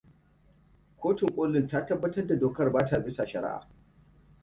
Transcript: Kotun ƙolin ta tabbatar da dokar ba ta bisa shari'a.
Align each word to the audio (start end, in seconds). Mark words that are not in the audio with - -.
Kotun 0.97 1.29
ƙolin 1.35 1.67
ta 1.67 1.85
tabbatar 1.85 2.27
da 2.27 2.35
dokar 2.35 2.71
ba 2.71 2.85
ta 2.85 2.99
bisa 2.99 3.25
shari'a. 3.25 3.67